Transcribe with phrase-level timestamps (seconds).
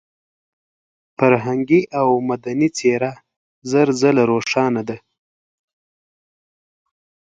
[1.17, 3.11] فرهنګي او مدني څېره
[3.71, 4.97] زر ځله روښانه ده.